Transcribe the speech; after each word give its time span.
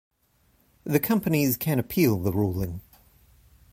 The 0.83 0.99
companies 0.99 1.57
can 1.57 1.77
appeal 1.77 2.17
the 2.19 2.31
ruling. 2.33 2.81